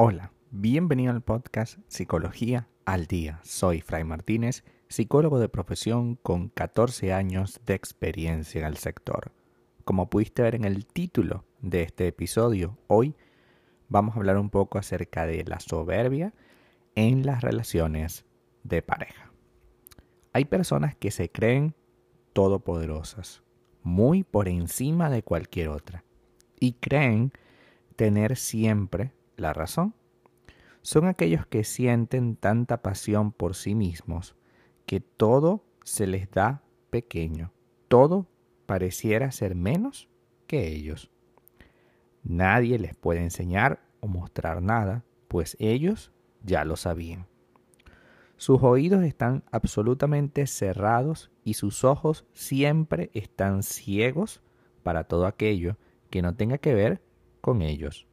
Hola, 0.00 0.32
bienvenido 0.52 1.10
al 1.10 1.22
podcast 1.22 1.78
Psicología 1.88 2.68
al 2.84 3.06
Día. 3.06 3.40
Soy 3.42 3.80
Fray 3.80 4.04
Martínez, 4.04 4.62
psicólogo 4.88 5.40
de 5.40 5.48
profesión 5.48 6.14
con 6.14 6.50
14 6.50 7.12
años 7.12 7.60
de 7.66 7.74
experiencia 7.74 8.60
en 8.60 8.66
el 8.68 8.76
sector. 8.76 9.32
Como 9.84 10.08
pudiste 10.08 10.42
ver 10.42 10.54
en 10.54 10.64
el 10.64 10.86
título 10.86 11.44
de 11.60 11.82
este 11.82 12.06
episodio, 12.06 12.78
hoy 12.86 13.16
vamos 13.88 14.14
a 14.14 14.18
hablar 14.18 14.38
un 14.38 14.50
poco 14.50 14.78
acerca 14.78 15.26
de 15.26 15.42
la 15.44 15.58
soberbia 15.58 16.32
en 16.94 17.26
las 17.26 17.42
relaciones 17.42 18.24
de 18.62 18.82
pareja. 18.82 19.32
Hay 20.32 20.44
personas 20.44 20.94
que 20.94 21.10
se 21.10 21.28
creen 21.28 21.74
todopoderosas, 22.34 23.42
muy 23.88 24.22
por 24.22 24.48
encima 24.48 25.08
de 25.08 25.22
cualquier 25.22 25.68
otra, 25.68 26.04
y 26.60 26.74
creen 26.74 27.32
tener 27.96 28.36
siempre 28.36 29.12
la 29.36 29.54
razón. 29.54 29.94
Son 30.82 31.06
aquellos 31.06 31.46
que 31.46 31.64
sienten 31.64 32.36
tanta 32.36 32.82
pasión 32.82 33.32
por 33.32 33.56
sí 33.56 33.74
mismos 33.74 34.36
que 34.86 35.00
todo 35.00 35.64
se 35.84 36.06
les 36.06 36.30
da 36.30 36.62
pequeño, 36.90 37.50
todo 37.88 38.26
pareciera 38.66 39.32
ser 39.32 39.54
menos 39.54 40.08
que 40.46 40.68
ellos. 40.68 41.10
Nadie 42.22 42.78
les 42.78 42.94
puede 42.94 43.22
enseñar 43.22 43.80
o 44.00 44.06
mostrar 44.06 44.62
nada, 44.62 45.04
pues 45.28 45.56
ellos 45.58 46.12
ya 46.42 46.64
lo 46.64 46.76
sabían. 46.76 47.26
Sus 48.38 48.62
oídos 48.62 49.04
están 49.04 49.44
absolutamente 49.52 50.46
cerrados 50.46 51.30
y 51.44 51.54
sus 51.54 51.84
ojos 51.84 52.24
siempre 52.32 53.10
están 53.12 53.62
ciegos 53.62 54.40
para 54.82 55.04
todo 55.04 55.26
aquello 55.26 55.76
que 56.08 56.22
no 56.22 56.34
tenga 56.34 56.56
que 56.56 56.72
ver 56.72 57.02
con 57.42 57.60
ellos 57.60 58.08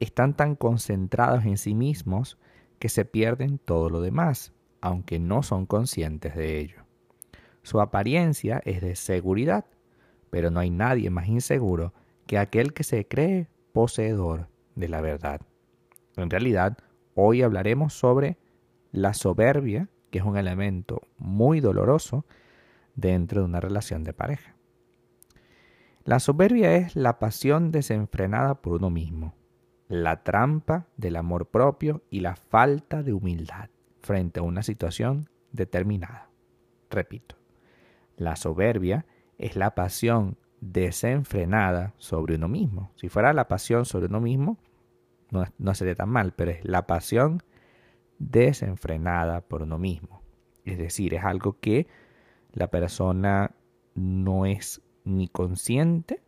están 0.00 0.34
tan 0.34 0.54
concentrados 0.54 1.44
en 1.44 1.58
sí 1.58 1.74
mismos 1.74 2.38
que 2.78 2.88
se 2.88 3.04
pierden 3.04 3.58
todo 3.58 3.90
lo 3.90 4.00
demás, 4.00 4.52
aunque 4.80 5.18
no 5.18 5.42
son 5.42 5.66
conscientes 5.66 6.36
de 6.36 6.58
ello. 6.58 6.84
Su 7.62 7.80
apariencia 7.80 8.62
es 8.64 8.80
de 8.80 8.94
seguridad, 8.96 9.66
pero 10.30 10.50
no 10.50 10.60
hay 10.60 10.70
nadie 10.70 11.10
más 11.10 11.28
inseguro 11.28 11.92
que 12.26 12.38
aquel 12.38 12.72
que 12.72 12.84
se 12.84 13.06
cree 13.06 13.48
poseedor 13.72 14.48
de 14.76 14.88
la 14.88 15.00
verdad. 15.00 15.40
En 16.16 16.30
realidad, 16.30 16.78
hoy 17.14 17.42
hablaremos 17.42 17.94
sobre 17.94 18.38
la 18.92 19.14
soberbia, 19.14 19.88
que 20.10 20.18
es 20.18 20.24
un 20.24 20.36
elemento 20.36 21.02
muy 21.18 21.60
doloroso 21.60 22.24
dentro 22.94 23.40
de 23.40 23.46
una 23.46 23.60
relación 23.60 24.04
de 24.04 24.12
pareja. 24.12 24.54
La 26.04 26.20
soberbia 26.20 26.74
es 26.76 26.96
la 26.96 27.18
pasión 27.18 27.70
desenfrenada 27.70 28.54
por 28.62 28.74
uno 28.74 28.88
mismo, 28.90 29.34
la 29.88 30.22
trampa 30.22 30.86
del 30.96 31.16
amor 31.16 31.46
propio 31.46 32.02
y 32.10 32.20
la 32.20 32.34
falta 32.34 33.02
de 33.02 33.12
humildad 33.12 33.68
frente 34.00 34.40
a 34.40 34.42
una 34.42 34.62
situación 34.62 35.28
determinada. 35.52 36.30
Repito, 36.90 37.36
la 38.16 38.36
soberbia 38.36 39.04
es 39.36 39.54
la 39.56 39.74
pasión 39.74 40.38
desenfrenada 40.60 41.94
sobre 41.98 42.36
uno 42.36 42.48
mismo. 42.48 42.90
Si 42.96 43.08
fuera 43.08 43.32
la 43.32 43.48
pasión 43.48 43.84
sobre 43.84 44.06
uno 44.06 44.20
mismo, 44.20 44.58
no, 45.30 45.74
sería 45.74 45.94
tan 45.94 46.08
mal, 46.08 46.32
pero 46.32 46.52
es 46.52 46.64
la 46.64 46.86
pasión 46.86 47.42
desenfrenada 48.18 49.40
por 49.40 49.62
uno 49.62 49.78
mismo. 49.78 50.22
Es 50.64 50.78
decir, 50.78 51.14
es 51.14 51.24
algo 51.24 51.58
que 51.60 51.86
la 52.52 52.68
persona 52.68 53.54
no 53.94 54.46
es 54.46 54.82
ni 55.04 55.28
consciente 55.28 56.22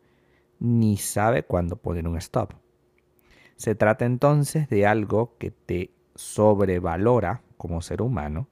ni 0.58 0.96
sabe 0.96 1.42
cuándo 1.42 1.76
poner 1.76 2.06
un 2.06 2.16
stop. 2.16 2.52
Se 3.56 3.74
trata 3.74 4.04
entonces 4.04 4.68
de 4.68 4.86
algo 4.86 5.36
que 5.38 5.50
te 5.50 5.90
sobrevalora 6.14 7.42
como 7.56 7.82
ser 7.82 8.02
humano 8.02 8.48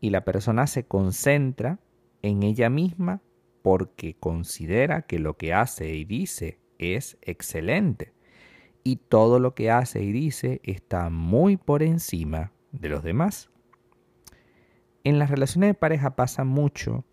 y 0.00 0.10
la 0.10 0.24
persona 0.24 0.66
se 0.66 0.84
concentra 0.84 1.78
en 2.22 2.42
ella 2.42 2.68
misma 2.70 3.22
porque 3.62 4.14
considera 4.14 5.02
que 5.02 5.18
lo 5.18 5.36
que 5.36 5.54
hace 5.54 5.94
y 5.94 6.04
dice 6.04 6.58
es 6.78 7.16
excelente 7.22 8.12
y 8.82 8.96
todo 8.96 9.38
lo 9.38 9.54
que 9.54 9.70
hace 9.70 10.02
y 10.02 10.12
dice 10.12 10.60
está 10.64 11.08
muy 11.08 11.56
por 11.56 11.82
encima 11.82 12.52
de 12.80 12.88
los 12.88 13.02
demás. 13.02 13.50
En 15.04 15.18
las 15.18 15.30
relaciones 15.30 15.70
de 15.70 15.74
pareja 15.74 16.16
pasa 16.16 16.44
mucho 16.44 17.04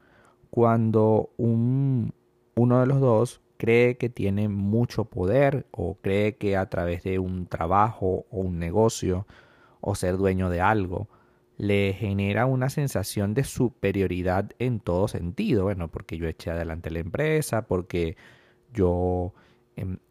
cuando 0.49 1.29
un, 1.37 2.13
uno 2.55 2.79
de 2.79 2.85
los 2.85 2.99
dos 2.99 3.41
cree 3.57 3.97
que 3.97 4.09
tiene 4.09 4.49
mucho 4.49 5.05
poder 5.05 5.67
o 5.71 5.95
cree 6.01 6.35
que 6.35 6.57
a 6.57 6.67
través 6.67 7.03
de 7.03 7.19
un 7.19 7.45
trabajo 7.47 8.25
o 8.31 8.39
un 8.39 8.59
negocio 8.59 9.27
o 9.81 9.95
ser 9.95 10.17
dueño 10.17 10.49
de 10.49 10.61
algo 10.61 11.07
le 11.57 11.93
genera 11.93 12.47
una 12.47 12.69
sensación 12.69 13.35
de 13.35 13.43
superioridad 13.43 14.49
en 14.57 14.79
todo 14.79 15.07
sentido. 15.07 15.65
Bueno, 15.65 15.89
porque 15.89 16.17
yo 16.17 16.27
eché 16.27 16.49
adelante 16.49 16.89
la 16.89 16.99
empresa, 16.99 17.67
porque 17.67 18.17
yo 18.73 19.33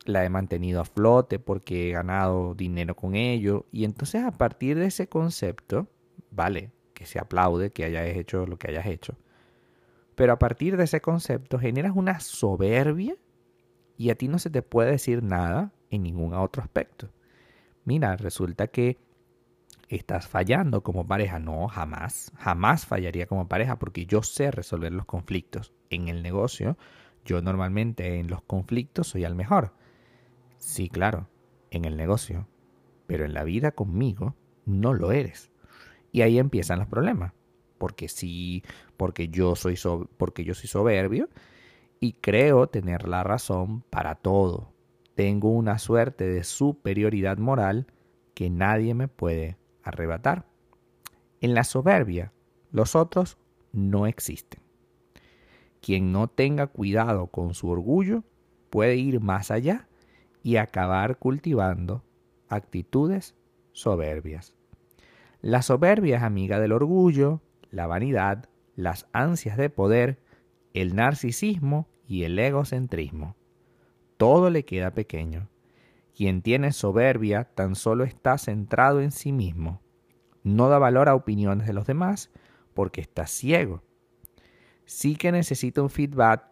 la 0.04 0.24
he 0.24 0.28
mantenido 0.28 0.80
a 0.80 0.84
flote, 0.84 1.38
porque 1.38 1.88
he 1.88 1.92
ganado 1.92 2.54
dinero 2.54 2.96
con 2.96 3.14
ello. 3.14 3.66
Y 3.72 3.84
entonces 3.84 4.24
a 4.24 4.32
partir 4.32 4.78
de 4.78 4.86
ese 4.86 5.08
concepto, 5.08 5.88
vale, 6.30 6.70
que 6.94 7.06
se 7.06 7.18
aplaude 7.18 7.70
que 7.70 7.84
hayas 7.84 8.06
hecho 8.16 8.46
lo 8.46 8.58
que 8.58 8.68
hayas 8.68 8.86
hecho. 8.86 9.16
Pero 10.14 10.32
a 10.32 10.38
partir 10.38 10.76
de 10.76 10.84
ese 10.84 11.00
concepto 11.00 11.58
generas 11.58 11.96
una 11.96 12.20
soberbia 12.20 13.16
y 13.96 14.10
a 14.10 14.14
ti 14.14 14.28
no 14.28 14.38
se 14.38 14.50
te 14.50 14.62
puede 14.62 14.90
decir 14.90 15.22
nada 15.22 15.72
en 15.90 16.02
ningún 16.02 16.34
otro 16.34 16.62
aspecto. 16.62 17.10
Mira, 17.84 18.16
resulta 18.16 18.66
que 18.68 18.98
estás 19.88 20.28
fallando 20.28 20.82
como 20.82 21.06
pareja. 21.06 21.38
No, 21.38 21.68
jamás, 21.68 22.32
jamás 22.36 22.86
fallaría 22.86 23.26
como 23.26 23.48
pareja 23.48 23.78
porque 23.78 24.06
yo 24.06 24.22
sé 24.22 24.50
resolver 24.50 24.92
los 24.92 25.06
conflictos. 25.06 25.72
En 25.90 26.08
el 26.08 26.22
negocio, 26.22 26.76
yo 27.24 27.42
normalmente 27.42 28.18
en 28.18 28.28
los 28.28 28.42
conflictos 28.42 29.08
soy 29.08 29.24
el 29.24 29.34
mejor. 29.34 29.74
Sí, 30.58 30.88
claro, 30.88 31.28
en 31.70 31.84
el 31.84 31.96
negocio, 31.96 32.48
pero 33.06 33.24
en 33.24 33.34
la 33.34 33.44
vida 33.44 33.72
conmigo 33.72 34.34
no 34.66 34.94
lo 34.94 35.12
eres. 35.12 35.50
Y 36.12 36.22
ahí 36.22 36.38
empiezan 36.38 36.78
los 36.78 36.88
problemas. 36.88 37.32
Porque 37.78 38.08
sí, 38.08 38.62
porque 38.96 39.28
yo 39.28 39.56
soy, 39.56 39.78
porque 40.18 40.44
yo 40.44 40.54
soy 40.54 40.68
soberbio 40.68 41.28
y 41.98 42.12
creo 42.14 42.66
tener 42.66 43.08
la 43.08 43.22
razón 43.22 43.82
para 43.90 44.16
todo. 44.16 44.72
Tengo 45.14 45.50
una 45.50 45.78
suerte 45.78 46.26
de 46.26 46.44
superioridad 46.44 47.38
moral 47.38 47.86
que 48.34 48.50
nadie 48.50 48.94
me 48.94 49.08
puede 49.08 49.56
arrebatar. 49.82 50.46
En 51.40 51.54
la 51.54 51.64
soberbia, 51.64 52.32
los 52.70 52.94
otros 52.94 53.38
no 53.72 54.06
existen. 54.06 54.60
Quien 55.80 56.12
no 56.12 56.28
tenga 56.28 56.66
cuidado 56.66 57.28
con 57.28 57.54
su 57.54 57.68
orgullo 57.68 58.24
puede 58.68 58.96
ir 58.96 59.20
más 59.20 59.50
allá 59.50 59.88
y 60.42 60.56
acabar 60.56 61.18
cultivando 61.18 62.04
actitudes 62.48 63.34
soberbias. 63.72 64.54
La 65.40 65.62
soberbia 65.62 66.18
es 66.18 66.22
amiga 66.22 66.60
del 66.60 66.72
orgullo, 66.72 67.40
la 67.70 67.86
vanidad, 67.86 68.48
las 68.76 69.06
ansias 69.12 69.56
de 69.56 69.70
poder, 69.70 70.20
el 70.74 70.94
narcisismo 70.94 71.88
y 72.06 72.24
el 72.24 72.38
egocentrismo. 72.38 73.36
Todo 74.16 74.50
le 74.50 74.64
queda 74.64 74.92
pequeño. 74.92 75.48
Quien 76.14 76.42
tiene 76.42 76.72
soberbia 76.72 77.44
tan 77.44 77.74
solo 77.74 78.04
está 78.04 78.36
centrado 78.36 79.00
en 79.00 79.12
sí 79.12 79.32
mismo. 79.32 79.80
No 80.42 80.68
da 80.68 80.78
valor 80.78 81.08
a 81.08 81.14
opiniones 81.14 81.66
de 81.66 81.72
los 81.72 81.86
demás 81.86 82.30
porque 82.74 83.00
está 83.00 83.26
ciego. 83.26 83.82
Sí 84.90 85.14
que 85.14 85.30
necesita 85.30 85.82
un 85.82 85.88
feedback 85.88 86.42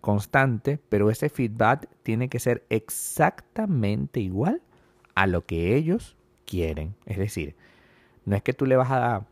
constante, 0.00 0.80
pero 0.88 1.10
ese 1.10 1.28
feedback 1.28 1.86
tiene 2.02 2.30
que 2.30 2.38
ser 2.38 2.64
exactamente 2.70 4.20
igual 4.20 4.62
a 5.14 5.26
lo 5.26 5.44
que 5.44 5.76
ellos 5.76 6.16
quieren. 6.46 6.94
Es 7.04 7.18
decir, 7.18 7.56
no 8.24 8.36
es 8.36 8.42
que 8.42 8.54
tú 8.54 8.64
le 8.64 8.76
vas 8.76 8.90
a, 8.90 9.26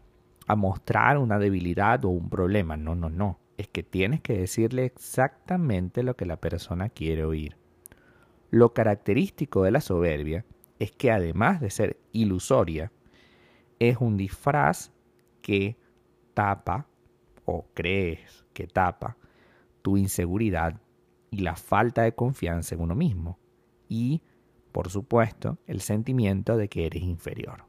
a 0.46 0.54
mostrar 0.54 1.16
una 1.16 1.38
debilidad 1.38 2.04
o 2.04 2.10
un 2.10 2.28
problema, 2.28 2.76
no, 2.76 2.94
no, 2.94 3.08
no 3.08 3.38
es 3.56 3.68
que 3.68 3.82
tienes 3.82 4.20
que 4.20 4.36
decirle 4.36 4.84
exactamente 4.84 6.02
lo 6.02 6.14
que 6.14 6.26
la 6.26 6.36
persona 6.36 6.90
quiere 6.90 7.24
oír. 7.24 7.56
Lo 8.50 8.74
característico 8.74 9.62
de 9.62 9.70
la 9.70 9.80
soberbia 9.80 10.44
es 10.78 10.92
que 10.92 11.10
además 11.10 11.62
de 11.62 11.70
ser 11.70 11.96
ilusoria, 12.12 12.92
es 13.78 13.96
un 13.98 14.18
disfraz 14.18 14.92
que 15.40 15.78
tapa 16.34 16.86
o 17.46 17.66
crees 17.72 18.44
que 18.52 18.66
tapa 18.66 19.16
tu 19.80 19.96
inseguridad 19.96 20.80
y 21.30 21.38
la 21.38 21.56
falta 21.56 22.02
de 22.02 22.14
confianza 22.14 22.74
en 22.74 22.82
uno 22.82 22.94
mismo 22.94 23.38
y, 23.88 24.22
por 24.72 24.90
supuesto, 24.90 25.58
el 25.66 25.80
sentimiento 25.80 26.56
de 26.56 26.68
que 26.68 26.86
eres 26.86 27.02
inferior. 27.02 27.64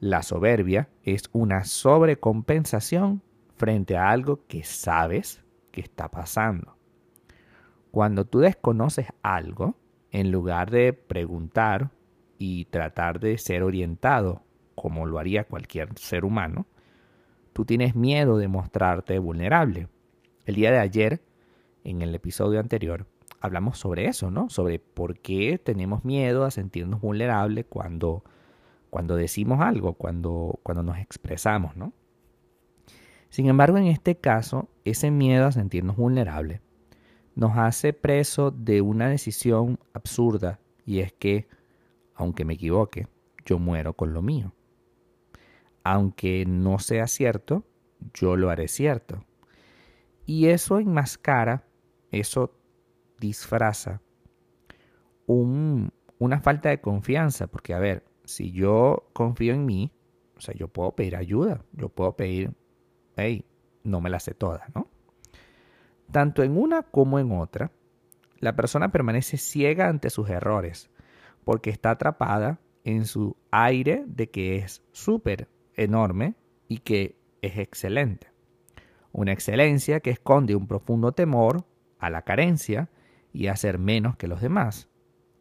La 0.00 0.22
soberbia 0.22 0.88
es 1.04 1.24
una 1.32 1.64
sobrecompensación 1.64 3.22
frente 3.56 3.96
a 3.96 4.10
algo 4.10 4.46
que 4.48 4.64
sabes 4.64 5.44
que 5.70 5.82
está 5.82 6.10
pasando. 6.10 6.76
Cuando 7.90 8.24
tú 8.24 8.38
desconoces 8.38 9.08
algo, 9.22 9.76
en 10.10 10.32
lugar 10.32 10.70
de 10.70 10.92
preguntar 10.92 11.90
y 12.38 12.64
tratar 12.66 13.20
de 13.20 13.36
ser 13.36 13.62
orientado 13.62 14.42
como 14.74 15.04
lo 15.04 15.18
haría 15.18 15.44
cualquier 15.44 15.98
ser 15.98 16.24
humano, 16.24 16.66
tú 17.52 17.64
tienes 17.64 17.94
miedo 17.94 18.38
de 18.38 18.48
mostrarte 18.48 19.18
vulnerable. 19.18 19.88
El 20.46 20.54
día 20.54 20.70
de 20.70 20.78
ayer, 20.78 21.22
en 21.84 22.02
el 22.02 22.14
episodio 22.14 22.60
anterior, 22.60 23.06
hablamos 23.40 23.78
sobre 23.78 24.06
eso, 24.06 24.30
¿no? 24.30 24.50
Sobre 24.50 24.78
por 24.78 25.18
qué 25.18 25.58
tenemos 25.58 26.04
miedo 26.04 26.44
a 26.44 26.50
sentirnos 26.50 27.00
vulnerables 27.00 27.66
cuando, 27.68 28.24
cuando 28.90 29.16
decimos 29.16 29.60
algo, 29.60 29.94
cuando, 29.94 30.58
cuando 30.62 30.82
nos 30.82 30.98
expresamos, 30.98 31.76
¿no? 31.76 31.92
Sin 33.28 33.46
embargo, 33.46 33.78
en 33.78 33.86
este 33.86 34.16
caso, 34.16 34.68
ese 34.84 35.10
miedo 35.10 35.46
a 35.46 35.52
sentirnos 35.52 35.96
vulnerables 35.96 36.60
nos 37.36 37.56
hace 37.56 37.92
preso 37.92 38.50
de 38.50 38.80
una 38.82 39.08
decisión 39.08 39.78
absurda 39.94 40.58
y 40.84 40.98
es 40.98 41.12
que, 41.12 41.48
aunque 42.14 42.44
me 42.44 42.54
equivoque, 42.54 43.06
yo 43.44 43.58
muero 43.58 43.94
con 43.94 44.12
lo 44.12 44.20
mío. 44.20 44.52
Aunque 45.82 46.44
no 46.46 46.78
sea 46.78 47.06
cierto, 47.06 47.64
yo 48.14 48.36
lo 48.36 48.50
haré 48.50 48.68
cierto. 48.68 49.24
Y 50.26 50.48
eso 50.48 50.78
enmascara, 50.78 51.64
eso 52.10 52.54
disfraza 53.18 54.00
una 55.26 56.40
falta 56.40 56.70
de 56.70 56.80
confianza, 56.80 57.46
porque 57.46 57.72
a 57.72 57.78
ver, 57.78 58.04
si 58.24 58.50
yo 58.50 59.08
confío 59.12 59.54
en 59.54 59.64
mí, 59.64 59.92
o 60.36 60.40
sea, 60.40 60.54
yo 60.54 60.68
puedo 60.68 60.92
pedir 60.92 61.16
ayuda, 61.16 61.64
yo 61.72 61.88
puedo 61.88 62.16
pedir, 62.16 62.52
hey, 63.16 63.44
no 63.84 64.00
me 64.00 64.10
la 64.10 64.18
sé 64.18 64.34
toda, 64.34 64.66
¿no? 64.74 64.88
Tanto 66.10 66.42
en 66.42 66.56
una 66.56 66.82
como 66.82 67.18
en 67.20 67.30
otra, 67.30 67.70
la 68.40 68.56
persona 68.56 68.90
permanece 68.90 69.36
ciega 69.36 69.88
ante 69.88 70.10
sus 70.10 70.28
errores, 70.28 70.90
porque 71.44 71.70
está 71.70 71.90
atrapada 71.90 72.58
en 72.84 73.04
su 73.04 73.36
aire 73.50 74.04
de 74.06 74.30
que 74.30 74.56
es 74.56 74.82
súper 74.92 75.48
enorme 75.82 76.34
y 76.68 76.78
que 76.78 77.16
es 77.42 77.58
excelente. 77.58 78.28
Una 79.12 79.32
excelencia 79.32 80.00
que 80.00 80.10
esconde 80.10 80.54
un 80.54 80.66
profundo 80.66 81.12
temor 81.12 81.64
a 81.98 82.10
la 82.10 82.22
carencia 82.22 82.90
y 83.32 83.48
a 83.48 83.56
ser 83.56 83.78
menos 83.78 84.16
que 84.16 84.28
los 84.28 84.40
demás, 84.40 84.88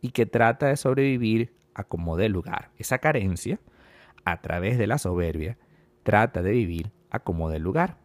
y 0.02 0.12
que 0.12 0.26
trata 0.26 0.68
de 0.68 0.78
sobrevivir 0.78 1.54
a 1.74 1.84
como 1.84 2.18
dé 2.18 2.30
lugar. 2.30 2.72
Esa 2.78 3.00
carencia, 3.00 3.60
a 4.26 4.42
través 4.42 4.78
de 4.78 4.88
la 4.88 4.98
soberbia, 4.98 5.58
trata 6.04 6.42
de 6.42 6.52
vivir 6.52 6.92
a 7.10 7.20
como 7.20 7.50
dé 7.50 7.60
lugar. 7.60 7.98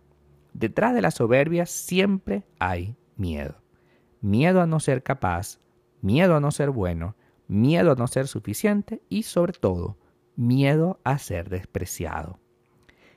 Detrás 0.52 0.94
de 0.94 1.02
la 1.02 1.10
soberbia 1.10 1.66
siempre 1.66 2.44
hay 2.58 2.96
miedo. 3.16 3.56
Miedo 4.20 4.60
a 4.60 4.66
no 4.66 4.80
ser 4.80 5.02
capaz, 5.02 5.60
miedo 6.00 6.36
a 6.36 6.40
no 6.40 6.50
ser 6.50 6.70
bueno, 6.70 7.16
miedo 7.48 7.92
a 7.92 7.94
no 7.96 8.06
ser 8.06 8.26
suficiente 8.26 9.02
y 9.08 9.24
sobre 9.24 9.52
todo, 9.52 9.98
miedo 10.36 11.00
a 11.04 11.18
ser 11.18 11.48
despreciado. 11.48 12.38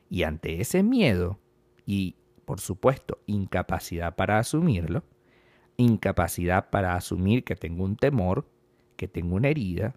Y 0.09 0.23
ante 0.23 0.61
ese 0.61 0.83
miedo 0.83 1.39
y, 1.85 2.15
por 2.45 2.59
supuesto, 2.59 3.19
incapacidad 3.25 4.15
para 4.15 4.39
asumirlo, 4.39 5.03
incapacidad 5.77 6.69
para 6.69 6.95
asumir 6.95 7.43
que 7.43 7.55
tengo 7.55 7.83
un 7.83 7.95
temor, 7.95 8.47
que 8.95 9.07
tengo 9.07 9.35
una 9.35 9.49
herida, 9.49 9.95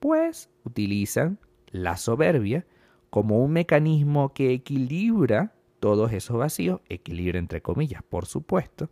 pues 0.00 0.50
utilizan 0.64 1.38
la 1.70 1.96
soberbia 1.96 2.66
como 3.10 3.42
un 3.42 3.52
mecanismo 3.52 4.32
que 4.32 4.52
equilibra 4.52 5.54
todos 5.80 6.12
esos 6.12 6.36
vacíos, 6.36 6.80
equilibra 6.88 7.38
entre 7.38 7.62
comillas, 7.62 8.02
por 8.02 8.26
supuesto, 8.26 8.90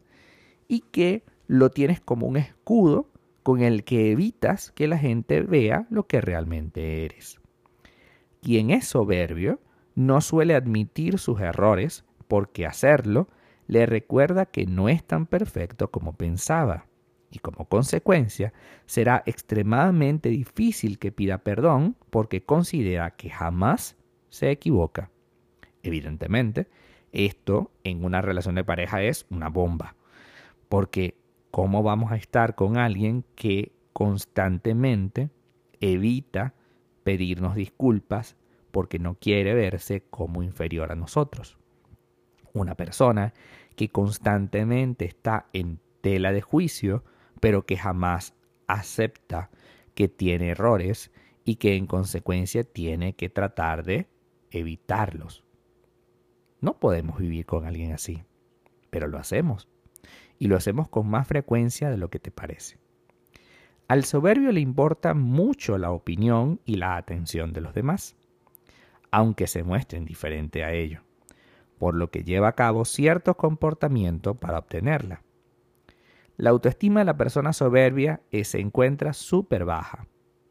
y 0.69 0.81
que 0.81 1.25
lo 1.47 1.71
tienes 1.71 2.01
como 2.01 2.27
un 2.27 2.37
escudo 2.37 3.09
con 3.43 3.61
el 3.61 3.85
que 3.85 4.11
evitas 4.11 4.73
que 4.73 4.89
la 4.89 4.99
gente 4.99 5.43
vea 5.43 5.87
lo 5.91 6.07
que 6.07 6.21
realmente 6.21 7.05
eres. 7.05 7.39
Quien 8.47 8.71
es 8.71 8.87
soberbio 8.87 9.59
no 9.97 10.21
suele 10.21 10.55
admitir 10.55 11.19
sus 11.19 11.41
errores 11.41 12.05
porque 12.29 12.65
hacerlo 12.65 13.27
le 13.67 13.87
recuerda 13.87 14.47
que 14.47 14.67
no 14.67 14.89
es 14.89 15.03
tan 15.03 15.27
perfecto 15.27 15.91
como 15.91 16.13
pensaba 16.13 16.87
y 17.33 17.41
como 17.41 17.65
consecuencia 17.65 18.53
será 18.85 19.25
extremadamente 19.27 20.29
difícil 20.29 21.01
que 21.01 21.11
pida 21.11 21.39
perdón 21.39 21.97
porque 22.11 22.45
considera 22.45 23.17
que 23.17 23.31
jamás 23.31 23.97
se 24.29 24.53
equivoca. 24.53 25.11
Evidentemente, 25.83 26.69
esto 27.11 27.73
en 27.83 28.05
una 28.05 28.23
relación 28.23 28.55
de 28.55 28.63
pareja 28.63 29.03
es 29.03 29.27
una 29.29 29.49
bomba, 29.49 29.97
porque 30.69 31.17
¿cómo 31.51 31.83
vamos 31.83 32.13
a 32.13 32.17
estar 32.17 32.55
con 32.55 32.77
alguien 32.77 33.25
que 33.35 33.73
constantemente 33.93 35.31
evita 35.81 36.55
pedirnos 37.07 37.55
disculpas 37.55 38.35
porque 38.73 38.99
no 38.99 39.15
quiere 39.15 39.55
verse 39.55 40.03
como 40.11 40.43
inferior 40.43 40.91
a 40.91 40.97
nosotros? 40.97 41.57
Una 42.53 42.75
persona 42.75 43.33
que 43.77 43.91
constantemente 43.91 45.05
está 45.05 45.47
en 45.53 45.79
tela 46.01 46.33
de 46.33 46.41
juicio 46.41 47.05
pero 47.41 47.65
que 47.65 47.77
jamás 47.77 48.35
acepta 48.67 49.51
que 49.95 50.09
tiene 50.09 50.49
errores 50.49 51.13
y 51.45 51.57
que 51.57 51.77
en 51.77 51.87
consecuencia 51.87 52.65
tiene 52.65 53.15
que 53.15 53.29
tratar 53.29 53.85
de 53.85 54.09
evitarlos. 54.51 55.45
No 56.61 56.81
podemos 56.81 57.19
vivir 57.19 57.47
con 57.47 57.67
alguien 57.67 57.93
así, 57.93 58.25
pero 58.91 59.07
lo 59.07 59.19
hacemos. 59.19 59.69
Y 60.41 60.49
lo 60.49 60.57
hacemos 60.57 60.89
con 60.89 61.09
más 61.09 61.29
frecuencia 61.29 61.89
de 61.89 61.99
lo 61.99 62.11
que 62.11 62.19
te 62.19 62.33
parece. 62.33 62.79
Al 63.89 64.05
soberbio 64.05 64.51
le 64.51 64.61
importa 64.61 65.15
mucho 65.15 65.79
la 65.79 65.93
opinión 65.93 66.61
y 66.65 66.77
la 66.77 66.97
atención 66.97 67.53
de 67.53 67.61
los 67.61 67.73
demás, 67.73 68.17
aunque 69.13 69.47
se 69.47 69.63
muestren 69.63 70.05
diferente 70.05 70.65
a 70.65 70.73
ello, 70.73 71.03
por 71.79 71.95
lo 71.95 72.11
que 72.11 72.25
lleva 72.25 72.49
a 72.49 72.55
cabo 72.55 72.85
ciertos 72.85 73.37
comportamientos 73.37 74.37
para 74.39 74.59
obtenerla. 74.59 75.23
La 76.37 76.51
autoestima 76.51 77.01
de 77.01 77.07
la 77.07 77.17
persona 77.17 77.53
soberbia 77.53 78.21
eh, 78.33 78.45
se 78.45 78.61
encuentra 78.61 79.13
súper 79.13 79.65
baja, 79.65 80.09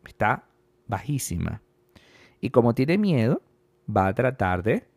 está 0.07 0.47
bajísima. 0.87 1.61
Y 2.39 2.51
como 2.51 2.73
tiene 2.73 2.97
miedo, 2.97 3.41
va 3.85 4.07
a 4.07 4.15
tratar 4.15 4.63
de 4.63 4.87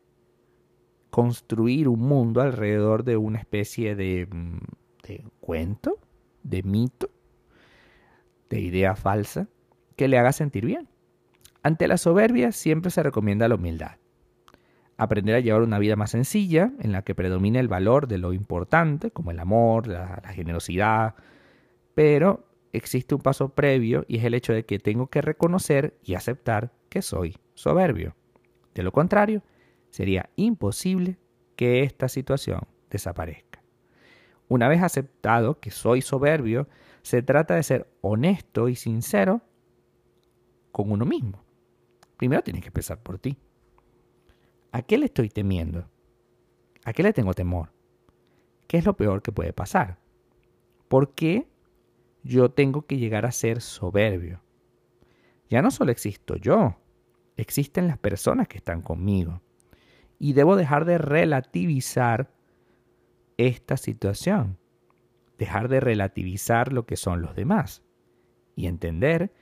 construir 1.10 1.88
un 1.88 2.00
mundo 2.00 2.40
alrededor 2.40 3.02
de 3.02 3.16
una 3.16 3.40
especie 3.40 3.96
de, 3.96 4.28
mm, 4.30 4.58
de 5.08 5.24
cuento, 5.40 5.98
de 6.44 6.62
mito, 6.62 7.10
de 8.50 8.60
idea 8.60 8.96
falsa, 8.96 9.48
que 9.96 10.08
le 10.08 10.18
haga 10.18 10.32
sentir 10.32 10.64
bien. 10.64 10.88
Ante 11.62 11.88
la 11.88 11.98
soberbia 11.98 12.52
siempre 12.52 12.90
se 12.90 13.02
recomienda 13.02 13.48
la 13.48 13.56
humildad 13.56 13.96
aprender 14.98 15.36
a 15.36 15.40
llevar 15.40 15.62
una 15.62 15.78
vida 15.78 15.96
más 15.96 16.10
sencilla, 16.10 16.72
en 16.80 16.92
la 16.92 17.02
que 17.02 17.14
predomine 17.14 17.60
el 17.60 17.68
valor 17.68 18.08
de 18.08 18.18
lo 18.18 18.32
importante, 18.32 19.12
como 19.12 19.30
el 19.30 19.38
amor, 19.38 19.86
la, 19.86 20.20
generosidad, 20.34 21.14
pero 21.94 22.44
existe 22.72 23.14
un 23.14 23.22
paso 23.22 23.50
previo 23.50 24.04
y 24.08 24.18
es 24.18 24.24
el 24.24 24.34
hecho 24.34 24.52
de 24.52 24.66
que 24.66 24.78
tengo 24.78 25.06
que 25.06 25.22
reconocer 25.22 25.96
y 26.02 26.14
aceptar 26.14 26.72
que 26.88 27.00
soy 27.00 27.36
soberbio. 27.54 28.16
De 28.74 28.82
lo 28.82 28.90
contrario, 28.90 29.42
sería 29.90 30.30
imposible 30.34 31.16
que 31.54 31.84
esta 31.84 32.08
situación 32.08 32.62
desaparezca. 32.90 33.62
Una 34.48 34.68
vez 34.68 34.82
aceptado 34.82 35.60
que 35.60 35.70
soy 35.70 36.02
soberbio, 36.02 36.68
se 37.08 37.22
trata 37.22 37.54
de 37.54 37.62
ser 37.62 37.90
honesto 38.02 38.68
y 38.68 38.76
sincero 38.76 39.40
con 40.72 40.92
uno 40.92 41.06
mismo. 41.06 41.42
Primero 42.18 42.42
tienes 42.42 42.60
que 42.60 42.68
empezar 42.68 43.02
por 43.02 43.18
ti. 43.18 43.38
¿A 44.72 44.82
qué 44.82 44.98
le 44.98 45.06
estoy 45.06 45.30
temiendo? 45.30 45.88
¿A 46.84 46.92
qué 46.92 47.02
le 47.02 47.14
tengo 47.14 47.32
temor? 47.32 47.72
¿Qué 48.66 48.76
es 48.76 48.84
lo 48.84 48.94
peor 48.94 49.22
que 49.22 49.32
puede 49.32 49.54
pasar? 49.54 49.98
¿Por 50.88 51.14
qué 51.14 51.48
yo 52.24 52.50
tengo 52.50 52.82
que 52.82 52.98
llegar 52.98 53.24
a 53.24 53.32
ser 53.32 53.62
soberbio? 53.62 54.42
Ya 55.48 55.62
no 55.62 55.70
solo 55.70 55.92
existo 55.92 56.36
yo, 56.36 56.76
existen 57.38 57.86
las 57.86 57.96
personas 57.96 58.48
que 58.48 58.58
están 58.58 58.82
conmigo. 58.82 59.40
Y 60.18 60.34
debo 60.34 60.56
dejar 60.56 60.84
de 60.84 60.98
relativizar 60.98 62.30
esta 63.38 63.78
situación, 63.78 64.58
dejar 65.38 65.68
de 65.68 65.80
relativizar 65.80 66.72
lo 66.72 66.84
que 66.84 66.96
son 66.96 67.22
los 67.22 67.34
demás 67.34 67.82
y 68.56 68.66
entender 68.66 69.32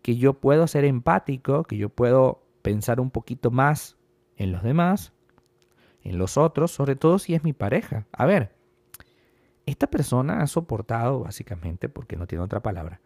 que 0.00 0.16
yo 0.16 0.34
puedo 0.34 0.66
ser 0.66 0.84
empático, 0.84 1.64
que 1.64 1.76
yo 1.76 1.88
puedo 1.88 2.42
pensar 2.62 3.00
un 3.00 3.10
poquito 3.10 3.50
más 3.50 3.96
en 4.36 4.50
los 4.50 4.62
demás, 4.62 5.12
en 6.02 6.18
los 6.18 6.36
otros, 6.36 6.72
sobre 6.72 6.96
todo 6.96 7.18
si 7.18 7.34
es 7.34 7.44
mi 7.44 7.52
pareja. 7.52 8.06
A 8.12 8.26
ver, 8.26 8.54
esta 9.66 9.86
persona 9.86 10.40
ha 10.40 10.46
soportado, 10.46 11.20
básicamente, 11.20 11.88
porque 11.88 12.16
no 12.16 12.26
tiene 12.26 12.44
otra 12.44 12.62
palabra, 12.62 13.00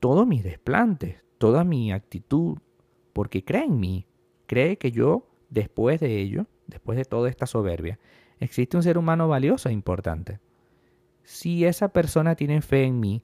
todos 0.00 0.26
mis 0.26 0.42
desplantes, 0.42 1.22
toda 1.38 1.64
mi 1.64 1.92
actitud, 1.92 2.58
porque 3.12 3.44
cree 3.44 3.64
en 3.64 3.78
mí, 3.78 4.06
cree 4.46 4.78
que 4.78 4.92
yo, 4.92 5.28
después 5.50 6.00
de 6.00 6.20
ello, 6.20 6.46
después 6.66 6.96
de 6.96 7.04
toda 7.04 7.28
esta 7.28 7.46
soberbia, 7.46 7.98
existe 8.38 8.76
un 8.76 8.82
ser 8.82 8.98
humano 8.98 9.28
valioso 9.28 9.68
e 9.68 9.72
importante. 9.72 10.40
Si 11.26 11.64
esa 11.64 11.88
persona 11.88 12.36
tiene 12.36 12.62
fe 12.62 12.84
en 12.84 13.00
mí, 13.00 13.20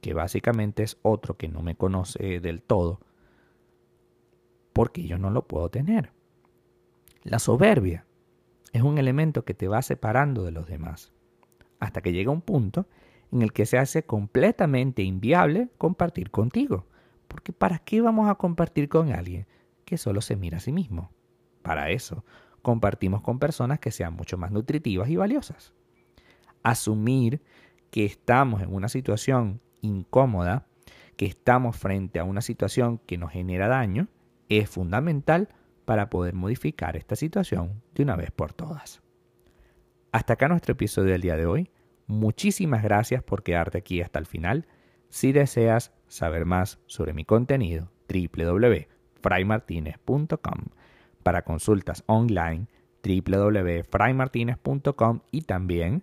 que 0.00 0.14
básicamente 0.14 0.82
es 0.82 0.96
otro 1.02 1.36
que 1.36 1.48
no 1.48 1.60
me 1.60 1.76
conoce 1.76 2.40
del 2.40 2.62
todo, 2.62 2.98
porque 4.72 5.06
yo 5.06 5.18
no 5.18 5.28
lo 5.28 5.46
puedo 5.46 5.68
tener. 5.68 6.12
La 7.22 7.38
soberbia 7.38 8.06
es 8.72 8.80
un 8.80 8.96
elemento 8.96 9.44
que 9.44 9.52
te 9.52 9.68
va 9.68 9.82
separando 9.82 10.44
de 10.44 10.52
los 10.52 10.66
demás, 10.66 11.12
hasta 11.78 12.00
que 12.00 12.14
llega 12.14 12.32
un 12.32 12.40
punto 12.40 12.86
en 13.30 13.42
el 13.42 13.52
que 13.52 13.66
se 13.66 13.76
hace 13.76 14.02
completamente 14.02 15.02
inviable 15.02 15.68
compartir 15.76 16.30
contigo. 16.30 16.86
Porque 17.28 17.52
¿para 17.52 17.80
qué 17.80 18.00
vamos 18.00 18.30
a 18.30 18.36
compartir 18.36 18.88
con 18.88 19.12
alguien 19.12 19.46
que 19.84 19.98
solo 19.98 20.22
se 20.22 20.36
mira 20.36 20.56
a 20.56 20.60
sí 20.60 20.72
mismo? 20.72 21.12
Para 21.60 21.90
eso, 21.90 22.24
compartimos 22.62 23.20
con 23.20 23.38
personas 23.38 23.78
que 23.78 23.90
sean 23.90 24.14
mucho 24.14 24.38
más 24.38 24.52
nutritivas 24.52 25.10
y 25.10 25.16
valiosas. 25.16 25.74
Asumir 26.62 27.40
que 27.90 28.04
estamos 28.04 28.62
en 28.62 28.74
una 28.74 28.88
situación 28.88 29.60
incómoda, 29.80 30.66
que 31.16 31.26
estamos 31.26 31.76
frente 31.76 32.18
a 32.18 32.24
una 32.24 32.40
situación 32.40 32.98
que 33.06 33.18
nos 33.18 33.32
genera 33.32 33.68
daño, 33.68 34.08
es 34.48 34.68
fundamental 34.68 35.48
para 35.84 36.10
poder 36.10 36.34
modificar 36.34 36.96
esta 36.96 37.16
situación 37.16 37.82
de 37.94 38.02
una 38.02 38.16
vez 38.16 38.30
por 38.30 38.52
todas. 38.52 39.02
Hasta 40.12 40.34
acá 40.34 40.48
nuestro 40.48 40.72
episodio 40.72 41.12
del 41.12 41.20
día 41.20 41.36
de 41.36 41.46
hoy. 41.46 41.70
Muchísimas 42.06 42.82
gracias 42.82 43.22
por 43.22 43.42
quedarte 43.42 43.78
aquí 43.78 44.02
hasta 44.02 44.18
el 44.18 44.26
final. 44.26 44.66
Si 45.08 45.32
deseas 45.32 45.92
saber 46.08 46.44
más 46.44 46.80
sobre 46.86 47.12
mi 47.12 47.24
contenido, 47.24 47.90
www.fraymartinez.com. 48.08 50.64
Para 51.22 51.42
consultas 51.42 52.02
online, 52.06 52.66
www.fraymartinez.com 53.04 55.20
y 55.30 55.42
también 55.42 56.02